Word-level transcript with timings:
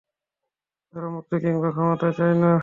তারা 0.93 1.07
মুক্তি 1.15 1.35
কিংবা 1.43 1.69
ক্ষমতা 1.73 2.07
চায় 2.17 2.35
না! 2.41 2.51